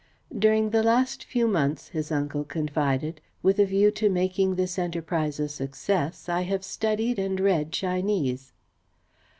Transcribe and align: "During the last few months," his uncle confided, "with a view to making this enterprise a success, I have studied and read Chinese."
"During 0.35 0.71
the 0.71 0.81
last 0.81 1.23
few 1.25 1.47
months," 1.47 1.89
his 1.89 2.11
uncle 2.11 2.43
confided, 2.43 3.21
"with 3.43 3.59
a 3.59 3.67
view 3.67 3.91
to 3.91 4.09
making 4.09 4.55
this 4.55 4.79
enterprise 4.79 5.39
a 5.39 5.47
success, 5.47 6.27
I 6.27 6.41
have 6.41 6.65
studied 6.65 7.19
and 7.19 7.39
read 7.39 7.71
Chinese." 7.71 8.51